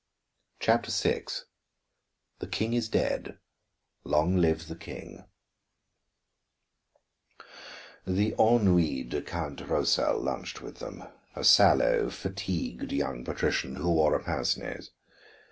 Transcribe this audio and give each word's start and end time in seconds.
CHAPTER 0.59 0.89
VI 0.91 1.25
"THE 2.39 2.47
KING 2.47 2.73
IS 2.73 2.89
DEAD 2.89 3.37
LONG 4.03 4.35
LIVE 4.37 4.67
THE 4.67 4.75
KING" 4.75 5.25
The 8.07 8.31
ennuied 8.39 9.23
Count 9.27 9.61
Rosal 9.69 10.19
lunched 10.19 10.59
with 10.59 10.77
them, 10.79 11.03
a 11.35 11.43
sallow, 11.43 12.09
fatigued 12.09 12.91
young 12.91 13.23
patrician 13.23 13.75
who 13.75 13.91
wore 13.91 14.15
a 14.15 14.23
pince 14.23 14.57
nez. 14.57 14.89